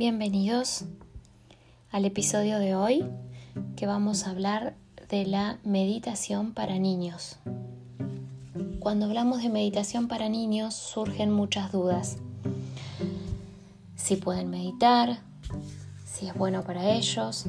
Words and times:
Bienvenidos 0.00 0.86
al 1.90 2.06
episodio 2.06 2.58
de 2.58 2.74
hoy 2.74 3.04
que 3.76 3.84
vamos 3.84 4.26
a 4.26 4.30
hablar 4.30 4.74
de 5.10 5.26
la 5.26 5.58
meditación 5.62 6.54
para 6.54 6.78
niños. 6.78 7.36
Cuando 8.78 9.04
hablamos 9.04 9.42
de 9.42 9.50
meditación 9.50 10.08
para 10.08 10.30
niños 10.30 10.72
surgen 10.72 11.30
muchas 11.30 11.70
dudas. 11.70 12.16
Si 13.94 14.16
pueden 14.16 14.48
meditar, 14.48 15.18
si 16.06 16.28
es 16.28 16.34
bueno 16.34 16.62
para 16.64 16.94
ellos, 16.94 17.44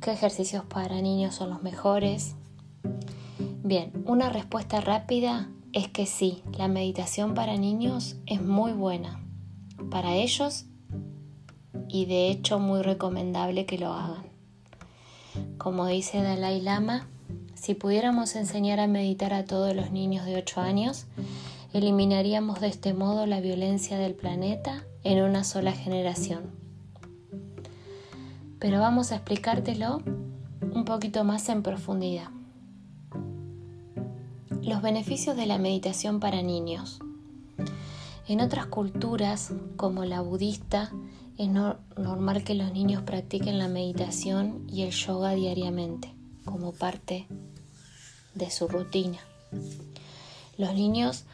qué 0.00 0.12
ejercicios 0.12 0.64
para 0.64 1.02
niños 1.02 1.34
son 1.34 1.50
los 1.50 1.64
mejores. 1.64 2.36
Bien, 3.64 3.90
una 4.06 4.30
respuesta 4.30 4.80
rápida 4.80 5.48
es 5.72 5.88
que 5.88 6.06
sí, 6.06 6.44
la 6.56 6.68
meditación 6.68 7.34
para 7.34 7.56
niños 7.56 8.14
es 8.26 8.40
muy 8.40 8.70
buena 8.70 9.20
para 9.90 10.14
ellos 10.14 10.66
y 11.88 12.06
de 12.06 12.30
hecho 12.30 12.58
muy 12.58 12.82
recomendable 12.82 13.66
que 13.66 13.78
lo 13.78 13.92
hagan. 13.92 14.26
Como 15.58 15.86
dice 15.86 16.22
Dalai 16.22 16.60
Lama, 16.60 17.06
si 17.54 17.74
pudiéramos 17.74 18.36
enseñar 18.36 18.80
a 18.80 18.86
meditar 18.86 19.32
a 19.32 19.44
todos 19.44 19.74
los 19.74 19.90
niños 19.90 20.24
de 20.24 20.36
8 20.36 20.60
años, 20.60 21.06
eliminaríamos 21.72 22.60
de 22.60 22.68
este 22.68 22.94
modo 22.94 23.26
la 23.26 23.40
violencia 23.40 23.98
del 23.98 24.14
planeta 24.14 24.84
en 25.04 25.22
una 25.22 25.44
sola 25.44 25.72
generación. 25.72 26.50
Pero 28.58 28.80
vamos 28.80 29.12
a 29.12 29.16
explicártelo 29.16 30.02
un 30.72 30.84
poquito 30.84 31.24
más 31.24 31.48
en 31.48 31.62
profundidad. 31.62 32.28
Los 34.62 34.82
beneficios 34.82 35.36
de 35.36 35.46
la 35.46 35.58
meditación 35.58 36.20
para 36.20 36.42
niños. 36.42 37.00
En 38.28 38.40
otras 38.40 38.66
culturas, 38.66 39.52
como 39.76 40.04
la 40.04 40.20
budista, 40.20 40.90
es 41.38 41.48
normal 41.48 42.44
que 42.44 42.54
los 42.54 42.72
niños 42.72 43.02
practiquen 43.02 43.58
la 43.58 43.68
meditación 43.68 44.66
y 44.72 44.82
el 44.82 44.90
yoga 44.90 45.34
diariamente, 45.34 46.12
como 46.44 46.72
parte 46.72 47.26
de 48.34 48.50
su 48.50 48.68
rutina. 48.68 49.18
Los 50.56 50.74
niños 50.74 51.24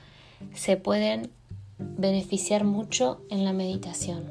se 0.55 0.77
pueden 0.77 1.31
beneficiar 1.79 2.65
mucho 2.65 3.21
en 3.31 3.45
la 3.45 3.53
meditación. 3.53 4.25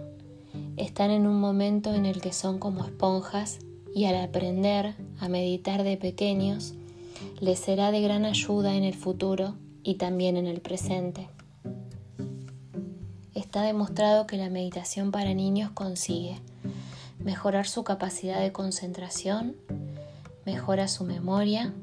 Están 0.75 1.11
en 1.11 1.27
un 1.27 1.39
momento 1.39 1.93
en 1.93 2.05
el 2.05 2.21
que 2.21 2.33
son 2.33 2.59
como 2.59 2.83
esponjas 2.83 3.59
y 3.95 4.05
al 4.05 4.15
aprender 4.15 4.95
a 5.19 5.29
meditar 5.29 5.83
de 5.83 5.97
pequeños, 5.97 6.73
les 7.39 7.59
será 7.59 7.91
de 7.91 8.01
gran 8.01 8.25
ayuda 8.25 8.75
en 8.75 8.83
el 8.83 8.93
futuro 8.93 9.55
y 9.83 9.95
también 9.95 10.37
en 10.37 10.47
el 10.47 10.61
presente. 10.61 11.27
Está 13.33 13.61
demostrado 13.61 14.27
que 14.27 14.37
la 14.37 14.49
meditación 14.49 15.11
para 15.11 15.33
niños 15.33 15.71
consigue 15.71 16.39
mejorar 17.23 17.67
su 17.67 17.83
capacidad 17.83 18.41
de 18.41 18.51
concentración, 18.51 19.55
mejora 20.45 20.87
su 20.87 21.03
memoria, 21.03 21.73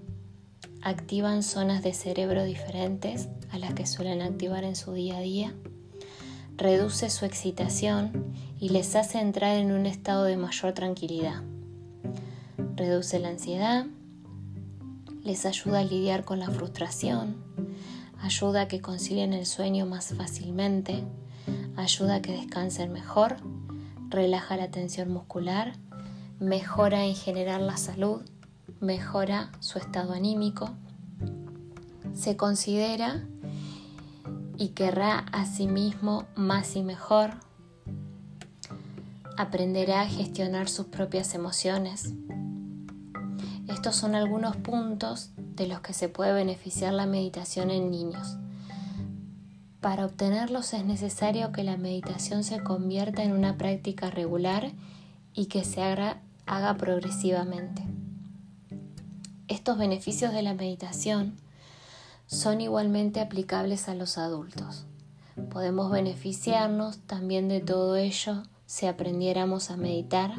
activan 0.82 1.42
zonas 1.42 1.82
de 1.82 1.94
cerebro 1.94 2.44
diferentes 2.44 3.28
a 3.50 3.58
las 3.58 3.74
que 3.74 3.86
suelen 3.86 4.20
activar 4.20 4.64
en 4.64 4.76
su 4.76 4.92
día 4.92 5.18
a 5.18 5.20
día, 5.20 5.54
reduce 6.56 7.08
su 7.08 7.24
excitación 7.24 8.34
y 8.58 8.70
les 8.70 8.94
hace 8.96 9.20
entrar 9.20 9.56
en 9.56 9.72
un 9.72 9.86
estado 9.86 10.24
de 10.24 10.36
mayor 10.36 10.72
tranquilidad. 10.72 11.42
Reduce 12.74 13.18
la 13.18 13.28
ansiedad, 13.28 13.86
les 15.22 15.46
ayuda 15.46 15.80
a 15.80 15.84
lidiar 15.84 16.24
con 16.24 16.40
la 16.40 16.50
frustración, 16.50 17.36
ayuda 18.20 18.62
a 18.62 18.68
que 18.68 18.80
concilien 18.80 19.32
el 19.32 19.46
sueño 19.46 19.86
más 19.86 20.14
fácilmente, 20.14 21.04
ayuda 21.76 22.16
a 22.16 22.22
que 22.22 22.32
descansen 22.32 22.92
mejor, 22.92 23.36
relaja 24.08 24.56
la 24.56 24.70
tensión 24.70 25.12
muscular, 25.12 25.74
mejora 26.40 27.04
en 27.04 27.14
general 27.14 27.66
la 27.66 27.76
salud, 27.76 28.22
mejora 28.80 29.50
su 29.60 29.78
estado 29.78 30.12
anímico, 30.12 30.70
se 32.14 32.36
considera 32.36 33.24
y 34.56 34.70
querrá 34.70 35.18
a 35.32 35.46
sí 35.46 35.66
mismo 35.66 36.26
más 36.34 36.76
y 36.76 36.82
mejor, 36.82 37.30
aprenderá 39.36 40.02
a 40.02 40.06
gestionar 40.06 40.68
sus 40.68 40.86
propias 40.86 41.34
emociones, 41.34 42.14
estos 43.68 43.96
son 43.96 44.14
algunos 44.14 44.56
puntos 44.56 45.30
de 45.36 45.68
los 45.68 45.80
que 45.80 45.92
se 45.92 46.08
puede 46.08 46.32
beneficiar 46.32 46.94
la 46.94 47.04
meditación 47.04 47.70
en 47.70 47.90
niños. 47.90 48.38
Para 49.80 50.06
obtenerlos 50.06 50.74
es 50.74 50.84
necesario 50.84 51.52
que 51.52 51.62
la 51.62 51.76
meditación 51.76 52.42
se 52.42 52.60
convierta 52.62 53.22
en 53.22 53.32
una 53.32 53.56
práctica 53.56 54.10
regular 54.10 54.72
y 55.34 55.46
que 55.46 55.64
se 55.64 55.82
haga, 55.82 56.20
haga 56.46 56.76
progresivamente. 56.76 57.84
Estos 59.46 59.78
beneficios 59.78 60.32
de 60.32 60.42
la 60.42 60.54
meditación 60.54 61.36
son 62.26 62.60
igualmente 62.60 63.20
aplicables 63.20 63.88
a 63.88 63.94
los 63.94 64.18
adultos. 64.18 64.84
Podemos 65.48 65.92
beneficiarnos 65.92 66.98
también 67.06 67.48
de 67.48 67.60
todo 67.60 67.96
ello 67.96 68.42
si 68.66 68.86
aprendiéramos 68.86 69.70
a 69.70 69.76
meditar 69.76 70.34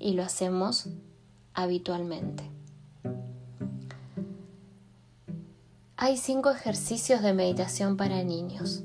y 0.00 0.14
lo 0.14 0.24
hacemos 0.24 0.88
habitualmente. 1.54 2.57
Hay 6.00 6.16
cinco 6.16 6.52
ejercicios 6.52 7.22
de 7.22 7.32
meditación 7.32 7.96
para 7.96 8.22
niños. 8.22 8.84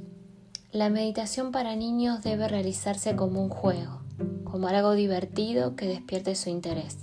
La 0.72 0.90
meditación 0.90 1.51
para 1.51 1.75
niños 1.75 2.24
debe 2.24 2.47
realizarse 2.47 3.16
como 3.16 3.40
un 3.44 3.50
juego, 3.50 4.01
como 4.46 4.68
algo 4.68 4.94
divertido 4.94 5.75
que 5.75 5.85
despierte 5.85 6.34
su 6.34 6.50
interés 6.50 6.97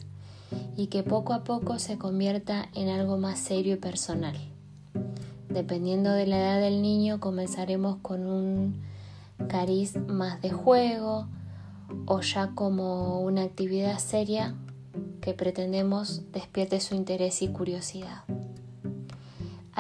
y 0.77 0.89
que 0.89 1.05
poco 1.05 1.33
a 1.33 1.45
poco 1.45 1.79
se 1.79 1.97
convierta 1.97 2.69
en 2.75 2.89
algo 2.89 3.19
más 3.19 3.39
serio 3.39 3.75
y 3.75 3.77
personal. 3.77 4.37
Dependiendo 5.49 6.11
de 6.11 6.27
la 6.27 6.39
edad 6.39 6.61
del 6.61 6.83
niño, 6.83 7.21
comenzaremos 7.21 7.99
con 8.03 8.27
un 8.27 8.83
cariz 9.47 9.95
más 10.09 10.43
de 10.43 10.51
juego 10.51 11.29
o 12.07 12.21
ya 12.21 12.51
como 12.57 13.21
una 13.21 13.43
actividad 13.43 14.01
seria 14.01 14.57
que 15.21 15.35
pretendemos 15.35 16.23
despierte 16.33 16.81
su 16.81 16.97
interés 16.97 17.43
y 17.43 17.49
curiosidad. 17.49 18.25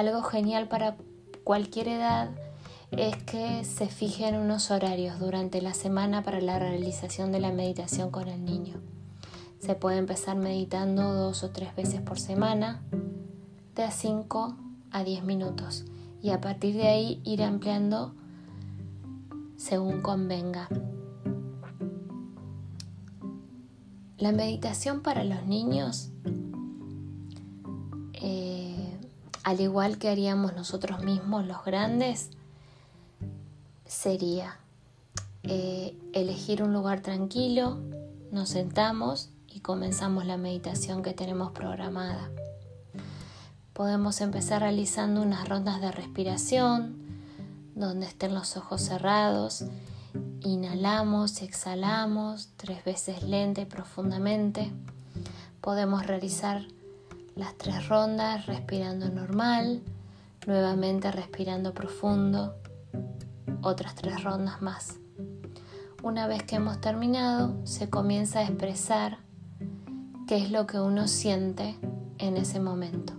Algo 0.01 0.23
genial 0.23 0.67
para 0.67 0.97
cualquier 1.45 1.89
edad 1.89 2.31
es 2.91 3.23
que 3.25 3.67
se 3.67 3.87
fijen 3.87 4.35
unos 4.35 4.71
horarios 4.71 5.21
durante 5.21 5.61
la 5.61 5.75
semana 5.75 6.23
para 6.23 6.41
la 6.41 6.59
realización 6.59 7.33
de 7.33 7.39
la 7.39 7.53
meditación 7.53 8.11
con 8.11 8.27
el 8.29 8.43
niño. 8.43 8.81
Se 9.59 9.75
puede 9.75 9.99
empezar 9.99 10.39
meditando 10.39 11.13
dos 11.13 11.43
o 11.43 11.51
tres 11.51 11.77
veces 11.77 12.01
por 12.01 12.19
semana, 12.19 12.83
de 13.75 13.83
a 13.83 13.91
5 13.91 14.57
a 14.91 15.05
10 15.05 15.23
minutos, 15.25 15.85
y 16.23 16.31
a 16.31 16.41
partir 16.41 16.77
de 16.77 16.89
ahí 16.89 17.21
ir 17.23 17.43
ampliando 17.43 18.15
según 19.59 20.01
convenga. 20.01 20.71
La 24.17 24.33
meditación 24.33 25.03
para 25.03 25.25
los 25.25 25.45
niños, 25.45 26.11
al 29.43 29.61
igual 29.61 29.99
que 29.99 30.09
haríamos 30.09 30.55
nosotros 30.55 31.03
mismos 31.03 31.47
los 31.47 31.65
grandes, 31.65 32.31
sería 33.87 34.59
eh, 35.43 35.97
elegir 36.13 36.63
un 36.63 36.73
lugar 36.73 37.01
tranquilo, 37.01 37.79
nos 38.31 38.51
sentamos 38.51 39.31
y 39.49 39.61
comenzamos 39.61 40.27
la 40.27 40.37
meditación 40.37 41.03
que 41.03 41.13
tenemos 41.13 41.53
programada. 41.53 42.31
Podemos 43.73 44.21
empezar 44.21 44.63
realizando 44.63 45.23
unas 45.23 45.49
rondas 45.49 45.81
de 45.81 45.91
respiración 45.91 46.97
donde 47.75 48.07
estén 48.07 48.35
los 48.35 48.57
ojos 48.57 48.83
cerrados 48.83 49.65
Inhalamos 50.43 51.43
y 51.43 51.45
exhalamos 51.45 52.49
tres 52.57 52.83
veces 52.85 53.23
lenta 53.23 53.61
y 53.61 53.67
profundamente. 53.67 54.73
Podemos 55.61 56.07
realizar 56.07 56.67
las 57.41 57.57
tres 57.57 57.89
rondas 57.89 58.45
respirando 58.45 59.09
normal, 59.09 59.81
nuevamente 60.47 61.11
respirando 61.11 61.73
profundo, 61.73 62.55
otras 63.63 63.95
tres 63.95 64.23
rondas 64.23 64.61
más. 64.61 64.99
Una 66.03 66.27
vez 66.27 66.43
que 66.43 66.57
hemos 66.57 66.83
terminado, 66.83 67.57
se 67.65 67.89
comienza 67.89 68.41
a 68.41 68.43
expresar 68.43 69.21
qué 70.29 70.37
es 70.37 70.51
lo 70.51 70.67
que 70.67 70.81
uno 70.81 71.09
siente 71.09 71.79
en 72.19 72.37
ese 72.37 72.61
momento. 72.61 73.15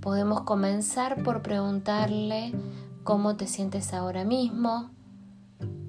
Podemos 0.00 0.44
comenzar 0.44 1.22
por 1.22 1.42
preguntarle 1.42 2.54
cómo 3.04 3.36
te 3.36 3.46
sientes 3.46 3.92
ahora 3.92 4.24
mismo, 4.24 4.90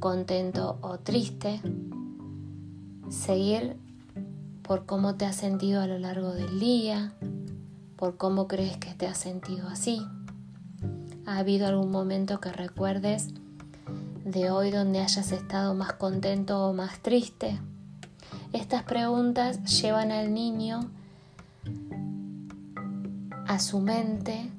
contento 0.02 0.78
o 0.82 1.00
triste, 1.00 1.62
seguir 3.08 3.78
por 4.64 4.86
cómo 4.86 5.16
te 5.16 5.26
has 5.26 5.36
sentido 5.36 5.82
a 5.82 5.88
lo 5.88 6.00
largo 6.00 6.34
del 6.34 6.60
día, 6.60 7.14
por 7.98 8.18
cómo 8.18 8.48
crees 8.48 8.78
que 8.78 8.94
te 8.94 9.08
has 9.08 9.18
sentido 9.18 9.68
así. 9.68 10.06
¿Ha 11.26 11.38
habido 11.38 11.68
algún 11.68 11.92
momento 11.92 12.40
que 12.40 12.52
recuerdes 12.52 13.30
de 14.24 14.50
hoy 14.50 14.72
donde 14.72 15.00
hayas 15.00 15.32
estado 15.32 15.74
más 15.74 15.94
contento 15.94 16.66
o 16.66 16.74
más 16.74 17.00
triste. 17.00 17.60
Estas 18.54 18.84
preguntas 18.84 19.82
llevan 19.82 20.12
al 20.12 20.34
niño 20.34 20.90
a 23.48 23.60
su 23.60 23.80
mente 23.80 24.50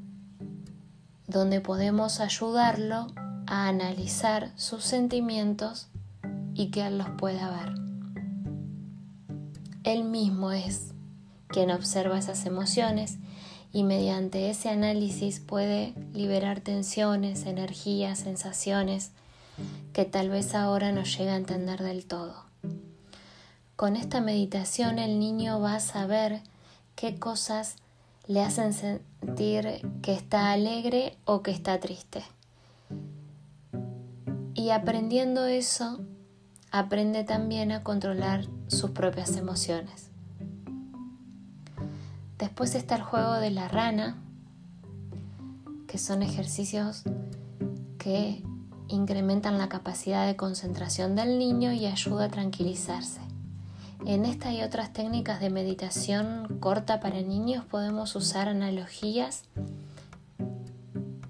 donde 1.27 1.61
podemos 1.61 2.21
ayudarlo 2.21 3.07
a 3.47 3.69
analizar 3.69 4.53
sus 4.57 4.85
sentimientos 4.85 5.89
y 6.55 6.71
que 6.71 6.87
él 6.87 6.99
los 6.99 7.09
pueda 7.11 7.51
ver. 7.51 7.84
Él 9.85 10.05
mismo 10.05 10.51
es 10.51 10.93
quien 11.49 11.71
observa 11.71 12.19
esas 12.19 12.47
emociones 12.47 13.19
y 13.71 13.85
mediante 13.85 14.49
ese 14.49 14.71
análisis 14.71 15.41
puede 15.41 15.95
liberar 16.15 16.61
tensiones, 16.61 17.45
energías, 17.45 18.21
sensaciones 18.21 19.11
que 19.93 20.07
tal 20.07 20.31
vez 20.31 20.55
ahora 20.55 20.91
no 20.91 21.05
llega 21.05 21.35
a 21.35 21.37
entender 21.37 21.83
del 21.83 22.07
todo. 22.07 22.45
Con 23.77 23.97
esta 23.97 24.21
meditación 24.21 24.99
el 24.99 25.19
niño 25.19 25.61
va 25.61 25.77
a 25.77 25.81
saber 25.81 26.41
qué 26.97 27.19
cosas 27.19 27.77
le 28.27 28.41
hacen 28.41 28.73
sentir 28.73 29.87
que 30.01 30.15
está 30.15 30.53
alegre 30.53 31.19
o 31.27 31.43
que 31.43 31.51
está 31.51 31.79
triste. 31.79 32.25
Y 34.55 34.71
aprendiendo 34.71 35.45
eso, 35.45 36.01
aprende 36.71 37.25
también 37.25 37.71
a 37.71 37.83
controlar 37.83 38.47
sus 38.69 38.91
propias 38.91 39.37
emociones. 39.37 40.11
Después 42.39 42.75
está 42.75 42.97
el 42.97 43.03
juego 43.03 43.35
de 43.35 43.51
la 43.51 43.69
rana, 43.69 44.17
que 45.87 45.99
son 45.99 46.23
ejercicios 46.23 47.05
que 47.99 48.43
incrementan 48.89 49.57
la 49.57 49.69
capacidad 49.69 50.27
de 50.27 50.37
concentración 50.37 51.15
del 51.17 51.39
niño 51.39 51.73
y 51.73 51.87
ayuda 51.87 52.25
a 52.25 52.29
tranquilizarse. 52.29 53.21
En 54.05 54.27
esta 54.27 54.53
y 54.53 54.63
otras 54.63 54.93
técnicas 54.93 55.41
de 55.41 55.49
meditación 55.49 56.59
corta 56.61 57.01
para 57.01 57.23
niños 57.23 57.65
podemos 57.65 58.15
usar 58.17 58.51
analogías 58.51 59.45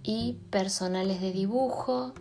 y 0.03 0.39
personales 0.51 1.21
de 1.21 1.31
dibujo 1.31 2.13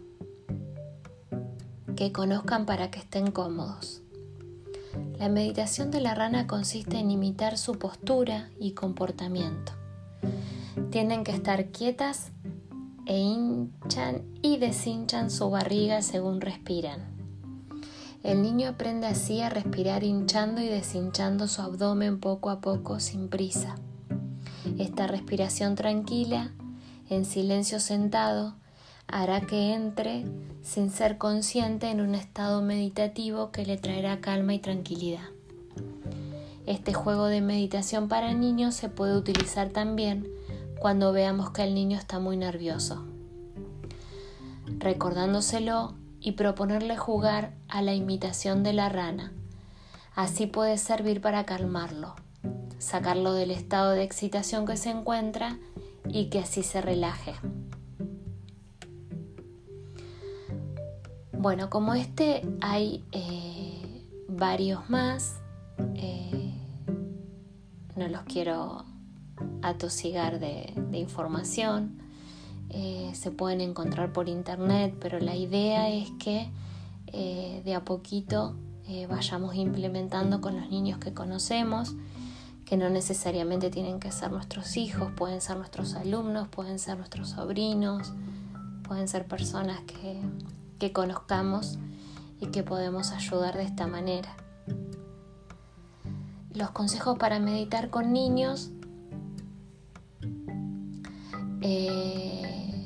que 1.95 2.12
conozcan 2.12 2.68
para 2.68 2.92
que 2.92 3.00
estén 3.00 3.31
cómodos. 3.31 4.03
La 5.18 5.30
meditación 5.30 5.92
de 5.92 6.01
la 6.01 6.16
rana 6.16 6.48
consiste 6.48 6.98
en 6.98 7.12
imitar 7.12 7.57
su 7.57 7.80
postura 7.80 8.50
y 8.60 8.72
comportamiento. 8.72 9.74
Tienen 10.92 11.24
que 11.24 11.31
estar 11.31 11.68
quietas 11.68 12.31
e 13.06 13.18
hinchan 13.18 14.24
y 14.42 14.57
deshinchan 14.57 15.31
su 15.31 15.50
barriga 15.50 16.01
según 16.01 16.42
respiran. 16.42 17.13
El 18.24 18.42
niño 18.42 18.69
aprende 18.69 19.07
así 19.07 19.42
a 19.42 19.50
respirar 19.50 20.04
hinchando 20.04 20.62
y 20.62 20.68
deshinchando 20.68 21.48
su 21.48 21.62
abdomen 21.62 22.19
poco 22.19 22.50
a 22.50 22.62
poco 22.62 23.01
sin 23.01 23.28
prisa. 23.28 23.75
Esta 24.78 25.07
respiración 25.07 25.75
tranquila, 25.75 26.54
en 27.10 27.25
silencio 27.25 27.81
sentado, 27.81 28.56
hará 29.08 29.42
que 29.42 29.74
entre 29.74 30.26
sin 30.62 30.90
ser 30.90 31.18
consciente 31.18 31.90
en 31.90 32.02
un 32.02 32.16
estado 32.16 32.62
meditativo 32.62 33.52
que 33.52 33.66
le 33.66 33.78
traerá 33.78 34.22
calma 34.22 34.54
y 34.54 34.60
tranquilidad. 34.60 35.26
Este 36.66 36.94
juego 36.94 37.26
de 37.26 37.42
meditación 37.42 38.08
para 38.08 38.34
niños 38.34 38.74
se 38.74 38.90
puede 38.90 39.18
utilizar 39.18 39.70
también 39.70 40.28
cuando 40.80 41.12
veamos 41.12 41.52
que 41.52 41.64
el 41.64 41.74
niño 41.74 41.98
está 41.98 42.20
muy 42.20 42.38
nervioso, 42.38 43.06
recordándoselo 44.78 45.96
y 46.22 46.34
proponerle 46.34 46.98
jugar 46.98 47.54
a 47.68 47.82
la 47.82 47.94
imitación 47.94 48.64
de 48.64 48.74
la 48.74 48.90
rana. 48.90 49.34
Así 50.16 50.46
puede 50.46 50.78
servir 50.78 51.20
para 51.20 51.46
calmarlo, 51.46 52.16
sacarlo 52.80 53.34
del 53.34 53.52
estado 53.52 53.92
de 53.92 54.04
excitación 54.04 54.66
que 54.66 54.78
se 54.78 54.90
encuentra 54.90 55.58
y 56.08 56.26
que 56.26 56.40
así 56.40 56.64
se 56.64 56.82
relaje. 56.82 57.34
Bueno, 61.44 61.69
como 61.69 61.94
este 61.94 62.42
hay 62.62 63.04
eh, 63.12 64.06
varios 64.30 64.90
más, 64.90 65.42
eh, 65.95 66.54
no 67.98 68.07
los 68.07 68.22
quiero 68.22 68.86
atosigar 69.62 70.40
de, 70.40 70.74
información, 70.94 72.00
eh, 72.69 73.12
se 73.13 73.30
pueden 73.30 73.60
encontrar 73.60 74.13
por 74.13 74.30
internet, 74.30 74.95
pero 75.01 75.19
la 75.19 75.36
idea 75.36 75.90
es 75.90 76.12
que 76.12 76.50
de 77.12 77.75
a 77.75 77.84
poquito 77.84 78.56
vayamos 79.10 79.56
implementando 79.56 80.39
con 80.39 80.56
los 80.56 80.69
niños 80.69 80.98
que 80.98 81.13
conocemos, 81.13 81.94
que 82.63 82.78
no 82.78 82.89
necesariamente 82.89 83.69
tienen 83.69 84.00
que 84.00 84.13
ser 84.13 84.31
nuestros 84.31 84.78
hijos, 84.78 85.12
pueden 85.18 85.42
ser 85.42 85.57
nuestros 85.57 85.96
alumnos, 85.96 86.48
pueden 86.48 86.80
ser 86.80 86.98
nuestros 86.98 87.31
sobrinos, 87.31 88.13
pueden 88.88 89.10
ser 89.10 89.28
personas 89.28 89.81
que 89.81 90.22
que 90.84 90.92
conozcamos 90.92 91.80
y 92.42 92.48
que 92.48 92.62
podemos 92.62 93.14
ayudar 93.14 93.56
de 93.56 93.64
esta 93.64 93.88
manera. 93.88 94.36
Los 96.54 96.72
consejos 96.72 97.18
para 97.18 97.40
meditar 97.40 97.90
con 97.90 98.12
niños. 98.12 98.70
Eh, 101.62 102.86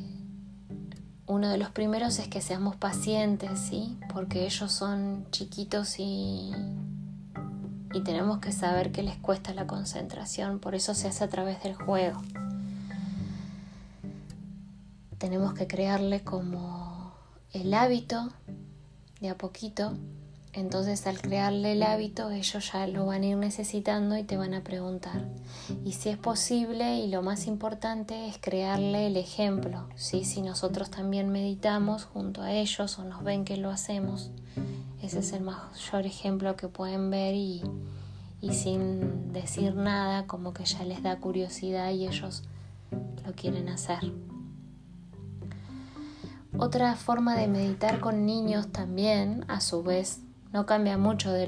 uno 1.25 1.49
de 1.49 1.57
los 1.57 1.71
primeros 1.71 2.19
es 2.19 2.27
que 2.27 2.39
seamos 2.39 2.75
pacientes, 2.75 3.59
¿sí? 3.59 3.97
Porque 4.13 4.45
ellos 4.45 4.71
son 4.71 5.25
chiquitos 5.31 5.95
y, 5.97 6.51
y 7.95 8.03
tenemos 8.03 8.37
que 8.37 8.51
saber 8.51 8.91
que 8.91 9.01
les 9.01 9.17
cuesta 9.17 9.55
la 9.55 9.65
concentración, 9.65 10.59
por 10.59 10.75
eso 10.75 10.93
se 10.93 11.07
hace 11.07 11.23
a 11.23 11.29
través 11.29 11.63
del 11.63 11.73
juego. 11.73 12.21
Tenemos 15.17 15.55
que 15.55 15.65
crearle 15.65 16.23
como 16.23 16.86
el 17.53 17.73
hábito 17.73 18.29
de 19.21 19.29
a 19.29 19.37
poquito, 19.37 19.93
entonces 20.53 21.05
al 21.07 21.21
crearle 21.21 21.73
el 21.73 21.83
hábito 21.83 22.31
ellos 22.31 22.71
ya 22.71 22.87
lo 22.87 23.05
van 23.05 23.23
a 23.23 23.27
ir 23.27 23.37
necesitando 23.37 24.17
y 24.17 24.23
te 24.23 24.37
van 24.37 24.53
a 24.53 24.63
preguntar. 24.63 25.27
Y 25.85 25.93
si 25.93 26.09
es 26.09 26.17
posible 26.17 26.97
y 26.97 27.09
lo 27.09 27.21
más 27.21 27.47
importante 27.47 28.27
es 28.27 28.37
crearle 28.39 29.07
el 29.07 29.17
ejemplo, 29.17 29.87
¿sí? 29.95 30.25
si 30.25 30.41
nosotros 30.41 30.89
también 30.89 31.31
meditamos 31.31 32.05
junto 32.05 32.41
a 32.41 32.51
ellos 32.51 32.97
o 32.99 33.03
nos 33.03 33.23
ven 33.23 33.45
que 33.45 33.57
lo 33.57 33.69
hacemos, 33.69 34.31
ese 35.01 35.19
es 35.19 35.31
el 35.31 35.41
mayor 35.41 36.05
ejemplo 36.05 36.55
que 36.55 36.67
pueden 36.67 37.11
ver 37.11 37.35
y, 37.35 37.61
y 38.41 38.53
sin 38.53 39.31
decir 39.31 39.75
nada 39.75 40.25
como 40.25 40.53
que 40.53 40.65
ya 40.65 40.83
les 40.83 41.03
da 41.03 41.17
curiosidad 41.19 41.91
y 41.91 42.07
ellos 42.07 42.43
lo 43.25 43.33
quieren 43.33 43.69
hacer. 43.69 44.11
Otra 46.59 46.95
forma 46.95 47.35
de 47.35 47.47
meditar 47.47 47.99
con 47.99 48.25
niños 48.25 48.67
también, 48.71 49.45
a 49.47 49.61
su 49.61 49.83
vez, 49.83 50.21
no 50.51 50.65
cambia 50.65 50.97
mucho 50.97 51.31
de, 51.31 51.45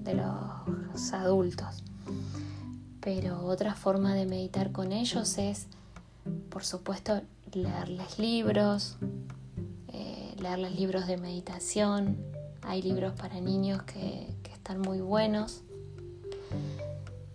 de 0.00 0.14
los 0.14 1.12
adultos, 1.12 1.84
pero 3.00 3.44
otra 3.44 3.76
forma 3.76 4.12
de 4.14 4.26
meditar 4.26 4.72
con 4.72 4.90
ellos 4.90 5.38
es, 5.38 5.68
por 6.50 6.64
supuesto, 6.64 7.22
leerles 7.52 8.18
libros, 8.18 8.96
eh, 9.92 10.34
leerles 10.40 10.74
libros 10.74 11.06
de 11.06 11.16
meditación. 11.16 12.16
Hay 12.62 12.82
libros 12.82 13.12
para 13.12 13.40
niños 13.40 13.82
que, 13.84 14.34
que 14.42 14.52
están 14.52 14.80
muy 14.80 15.00
buenos, 15.00 15.62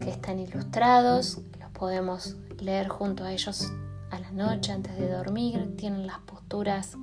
que 0.01 0.09
están 0.09 0.37
ilustrados, 0.39 1.39
los 1.61 1.71
podemos 1.71 2.35
leer 2.59 2.89
junto 2.89 3.23
a 3.23 3.31
ellos 3.31 3.71
a 4.11 4.19
la 4.19 4.31
noche 4.31 4.71
antes 4.71 4.97
de 4.97 5.09
dormir, 5.09 5.75
tienen 5.77 6.07
las 6.07 6.19
posturas 6.19 6.97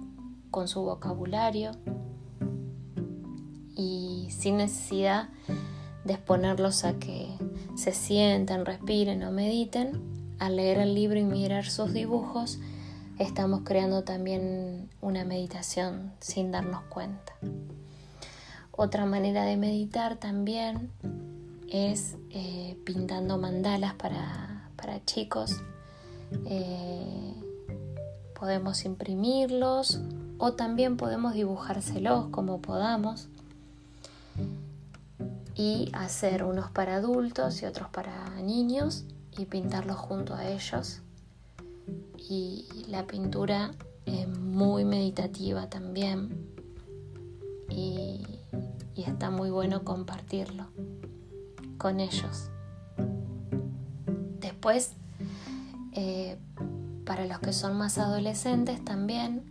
con 0.50 0.68
su 0.68 0.82
vocabulario 0.82 1.72
y 3.76 4.28
sin 4.30 4.56
necesidad 4.56 5.28
de 6.04 6.14
exponerlos 6.14 6.84
a 6.84 6.98
que 6.98 7.28
se 7.74 7.92
sienten, 7.92 8.64
respiren 8.64 9.22
o 9.24 9.32
mediten, 9.32 10.00
al 10.38 10.56
leer 10.56 10.78
el 10.78 10.94
libro 10.94 11.18
y 11.18 11.24
mirar 11.24 11.66
sus 11.66 11.92
dibujos, 11.92 12.58
estamos 13.18 13.62
creando 13.64 14.04
también 14.04 14.88
una 15.00 15.24
meditación 15.24 16.12
sin 16.20 16.52
darnos 16.52 16.82
cuenta. 16.84 17.32
Otra 18.72 19.06
manera 19.06 19.44
de 19.44 19.56
meditar 19.56 20.16
también 20.16 20.90
es 21.68 22.16
eh, 22.30 22.76
pintando 22.84 23.38
mandalas 23.38 23.94
para, 23.94 24.70
para 24.76 25.04
chicos 25.04 25.62
eh, 26.46 27.34
podemos 28.38 28.84
imprimirlos 28.84 30.00
o 30.38 30.52
también 30.52 30.96
podemos 30.96 31.34
dibujárselos 31.34 32.26
como 32.28 32.60
podamos 32.60 33.28
y 35.54 35.90
hacer 35.94 36.44
unos 36.44 36.70
para 36.70 36.96
adultos 36.96 37.62
y 37.62 37.66
otros 37.66 37.88
para 37.88 38.28
niños 38.42 39.04
y 39.38 39.46
pintarlos 39.46 39.96
junto 39.96 40.34
a 40.34 40.46
ellos. 40.46 41.00
Y 42.28 42.66
la 42.88 43.06
pintura 43.06 43.72
es 44.04 44.28
muy 44.28 44.84
meditativa 44.84 45.68
también 45.68 46.46
y, 47.70 48.22
está 48.96 49.30
muy 49.30 49.50
bueno 49.50 49.84
compartirlo 49.84 50.66
con 51.78 52.00
ellos. 52.00 52.50
Después, 54.40 54.92
eh, 55.96 56.38
para 57.04 57.26
los 57.26 57.38
que 57.40 57.52
son 57.52 57.76
más 57.76 57.98
adolescentes 57.98 58.84
también 58.84 59.42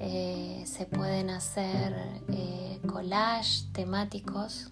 eh, 0.00 0.62
se 0.66 0.86
pueden 0.86 1.30
hacer 1.30 1.94
eh, 2.28 2.80
collage 2.86 3.66
temáticos, 3.72 4.70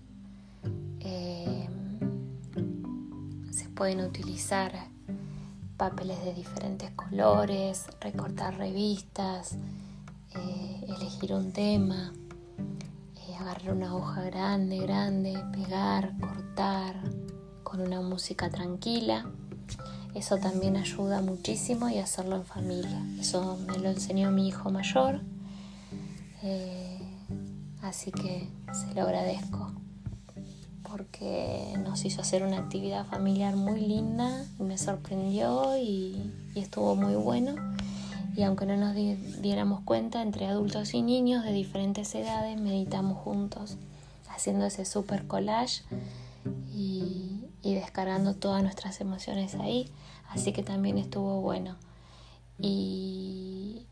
se 3.51 3.69
pueden 3.75 4.01
utilizar 4.01 4.73
papeles 5.77 6.25
de 6.25 6.35
diferentes 6.35 6.91
colores, 6.93 7.87
recortar 8.01 8.57
revistas, 8.57 9.57
elegir 10.87 11.35
un 11.35 11.53
tema, 11.53 12.13
eh, 13.17 13.37
agarrar 13.37 13.75
una 13.75 13.95
hoja 13.95 14.23
grande, 14.23 14.79
grande, 14.79 15.43
pegar, 15.53 16.13
cortar 16.19 16.97
con 17.63 17.81
una 17.81 18.01
música 18.01 18.51
tranquila. 18.51 19.27
Eso 20.15 20.39
también 20.39 20.77
ayuda 20.77 21.21
muchísimo 21.23 21.89
y 21.89 21.99
hacerlo 21.99 22.37
en 22.37 22.45
familia. 22.45 23.05
Eso 23.19 23.59
me 23.67 23.79
lo 23.79 23.91
enseñó 23.91 24.31
mi 24.31 24.49
hijo 24.49 24.71
mayor. 24.71 25.21
Eh, 26.43 26.99
así 27.83 28.11
que 28.11 28.49
se 28.73 28.95
lo 28.95 29.03
agradezco 29.03 29.73
porque 30.83 31.75
nos 31.83 32.05
hizo 32.05 32.21
hacer 32.21 32.43
una 32.43 32.59
actividad 32.59 33.07
familiar 33.07 33.57
muy 33.57 33.81
linda, 33.81 34.45
me 34.59 34.77
sorprendió 34.77 35.79
y 35.79 36.31
estuvo 36.55 36.95
muy 36.97 37.15
bueno 37.15 37.55
y 38.35 38.43
aunque 38.43 38.65
no 38.65 38.77
nos 38.77 38.95
diéramos 38.95 39.81
cuenta, 39.83 40.23
entre 40.23 40.47
adultos 40.47 40.95
y 40.95 41.03
niños 41.03 41.45
de 41.45 41.53
diferentes 41.53 42.15
edades 42.15 42.59
meditamos 42.59 43.19
juntos, 43.19 43.77
haciendo 44.31 44.65
ese 44.65 44.85
super 44.85 45.27
collage 45.27 45.83
y, 46.75 47.49
descargando 47.63 48.35
todas 48.35 48.63
nuestras 48.63 49.01
emociones 49.01 49.55
ahí, 49.55 49.89
así 50.29 50.53
que 50.53 50.63
también 50.63 50.99
estuvo 50.99 51.41
bueno. 51.41 51.77
Y 52.59 53.87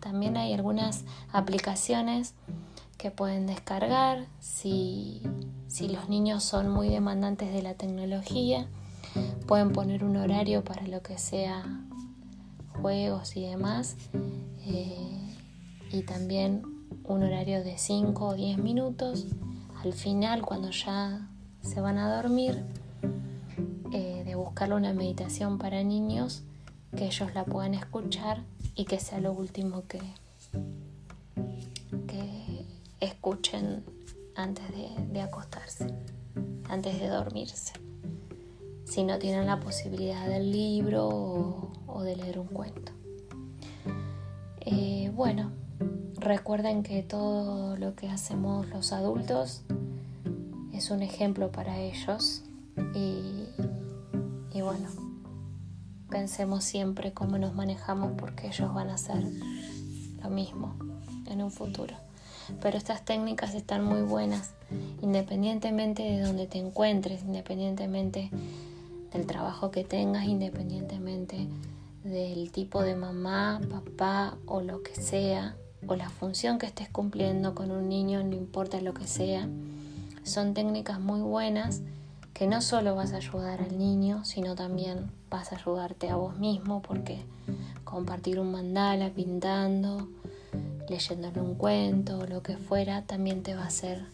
también 0.00 0.36
hay 0.36 0.52
algunas 0.52 1.04
aplicaciones 1.32 2.34
que 2.96 3.10
pueden 3.10 3.46
descargar 3.46 4.26
si, 4.40 5.22
si 5.68 5.88
los 5.88 6.08
niños 6.08 6.42
son 6.44 6.70
muy 6.70 6.88
demandantes 6.88 7.52
de 7.52 7.62
la 7.62 7.74
tecnología, 7.74 8.66
pueden 9.46 9.72
poner 9.72 10.04
un 10.04 10.16
horario 10.16 10.64
para 10.64 10.86
lo 10.86 11.02
que 11.02 11.18
sea 11.18 11.64
juegos 12.80 13.36
y 13.36 13.42
demás. 13.42 13.96
Eh, 14.66 15.34
y 15.90 16.02
también 16.02 16.62
un 17.04 17.22
horario 17.22 17.64
de 17.64 17.78
5 17.78 18.26
o 18.26 18.34
10 18.34 18.58
minutos. 18.58 19.26
Al 19.82 19.92
final, 19.92 20.42
cuando 20.42 20.70
ya 20.70 21.28
se 21.68 21.80
van 21.80 21.98
a 21.98 22.16
dormir, 22.16 22.64
eh, 23.92 24.22
de 24.24 24.34
buscarle 24.34 24.74
una 24.74 24.92
meditación 24.92 25.58
para 25.58 25.82
niños 25.82 26.42
que 26.96 27.06
ellos 27.06 27.34
la 27.34 27.44
puedan 27.44 27.74
escuchar 27.74 28.42
y 28.74 28.84
que 28.86 28.98
sea 28.98 29.20
lo 29.20 29.32
último 29.32 29.84
que, 29.86 30.00
que 32.06 32.64
escuchen 33.00 33.84
antes 34.34 34.64
de 35.12 35.20
acostarse, 35.20 35.94
antes 36.68 36.98
de 37.00 37.08
dormirse 37.08 37.72
si 38.88 39.04
no 39.04 39.18
tienen 39.18 39.46
la 39.46 39.60
posibilidad 39.60 40.26
del 40.26 40.50
libro 40.50 41.70
o, 41.86 42.02
de 42.02 42.16
leer 42.16 42.38
un 42.38 42.46
cuento. 42.46 42.92
Eh, 44.60 45.12
bueno, 45.14 45.52
recuerden 46.16 46.82
que 46.82 47.02
todo 47.02 47.76
lo 47.76 47.94
que 47.94 48.08
hacemos 48.08 48.68
los 48.68 48.92
adultos 48.92 49.62
es 50.78 50.90
un 50.90 51.02
ejemplo 51.02 51.50
para 51.50 51.80
ellos 51.80 52.44
y, 52.94 53.46
y 54.52 54.62
bueno, 54.62 54.88
pensemos 56.08 56.62
siempre 56.62 57.12
cómo 57.12 57.36
nos 57.36 57.52
manejamos 57.52 58.12
porque 58.16 58.46
ellos 58.46 58.72
van 58.72 58.88
a 58.90 58.94
hacer 58.94 59.24
lo 60.22 60.30
mismo 60.30 60.76
en 61.26 61.42
un 61.42 61.50
futuro. 61.50 61.96
Pero 62.62 62.78
estas 62.78 63.04
técnicas 63.04 63.54
están 63.54 63.84
muy 63.84 64.02
buenas, 64.02 64.52
independientemente 65.02 66.04
de 66.04 66.20
donde 66.20 66.46
te 66.46 66.58
encuentres, 66.58 67.22
independientemente 67.22 68.30
del 69.12 69.26
trabajo 69.26 69.72
que 69.72 69.82
tengas 69.82 70.26
independientemente 70.26 71.48
del 72.04 72.52
tipo 72.52 72.82
de 72.82 72.94
mamá, 72.94 73.60
papá 73.68 74.38
o 74.46 74.60
lo 74.60 74.84
que 74.84 74.94
sea, 74.94 75.56
o 75.88 75.96
la 75.96 76.08
función 76.08 76.58
que 76.58 76.66
estés 76.66 76.88
cumpliendo 76.88 77.56
con 77.56 77.72
un 77.72 77.88
niño, 77.88 78.22
no 78.22 78.36
importa 78.36 78.80
lo 78.80 78.94
que 78.94 79.08
sea, 79.08 79.48
son 80.28 80.54
técnicas 80.54 81.00
muy 81.00 81.20
buenas 81.20 81.82
que 82.34 82.46
no 82.46 82.60
solo 82.60 82.94
vas 82.94 83.12
a 83.12 83.16
ayudar 83.16 83.60
al 83.60 83.78
niño, 83.78 84.24
sino 84.24 84.54
también 84.54 85.10
vas 85.28 85.52
a 85.52 85.56
ayudarte 85.56 86.08
a 86.08 86.16
vos 86.16 86.38
mismo 86.38 86.82
porque 86.82 87.24
compartir 87.82 88.38
un 88.38 88.52
mandala 88.52 89.10
pintando, 89.10 90.08
leyéndole 90.88 91.40
un 91.40 91.56
cuento 91.56 92.26
lo 92.26 92.42
que 92.42 92.56
fuera, 92.56 93.02
también 93.02 93.42
te 93.42 93.56
va 93.56 93.64
a 93.64 93.66
hacer 93.66 94.04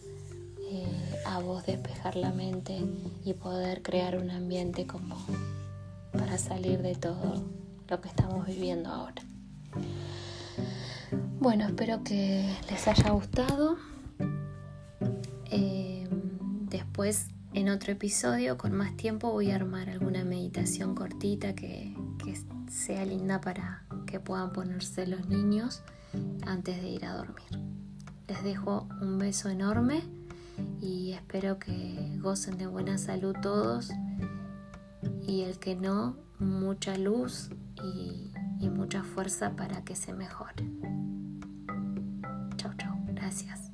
eh, 0.71 1.21
a 1.25 1.39
vos 1.39 1.65
despejar 1.65 2.15
la 2.15 2.31
mente 2.31 2.79
y 3.23 3.33
poder 3.33 3.83
crear 3.83 4.17
un 4.17 4.31
ambiente 4.31 4.87
como 4.87 5.15
para 6.11 6.37
salir 6.37 6.81
de 6.81 6.95
todo 6.95 7.43
lo 7.87 8.01
que 8.01 8.07
estamos 8.07 8.47
viviendo 8.47 8.89
ahora. 8.89 9.21
Bueno, 11.39 11.67
espero 11.67 12.03
que 12.03 12.49
les 12.71 12.87
haya 12.87 13.11
gustado. 13.11 13.77
Eh, 15.51 15.94
después, 16.95 17.27
en 17.53 17.67
otro 17.67 17.91
episodio, 17.91 18.57
con 18.57 18.71
más 18.71 18.95
tiempo, 18.95 19.29
voy 19.29 19.51
a 19.51 19.55
armar 19.55 19.89
alguna 19.89 20.23
meditación 20.23 20.95
cortita 20.95 21.53
que, 21.53 21.93
sea 22.69 23.05
linda 23.05 23.41
para 23.41 23.83
que 24.07 24.21
puedan 24.21 24.53
ponerse 24.53 25.05
los 25.05 25.27
niños 25.27 25.83
antes 26.45 26.81
de 26.81 26.87
ir 26.87 27.05
a 27.05 27.15
dormir. 27.15 27.49
Les 28.29 28.43
dejo 28.45 28.87
un 29.01 29.17
beso 29.19 29.49
enorme 29.49 30.03
y 30.79 31.11
espero 31.11 31.59
que 31.59 32.17
gocen 32.21 32.57
de 32.57 32.67
buena 32.67 32.97
salud 32.97 33.35
todos 33.41 33.91
y 35.27 35.41
el 35.41 35.59
que 35.59 35.75
no, 35.75 36.15
mucha 36.39 36.97
luz 36.97 37.49
y, 37.83 38.31
y 38.59 38.69
mucha 38.69 39.03
fuerza 39.03 39.53
para 39.57 39.83
que 39.83 39.97
se 39.97 40.13
mejore. 40.13 40.71
Chau, 42.55 42.71
chau. 42.77 42.95
Gracias. 43.07 43.64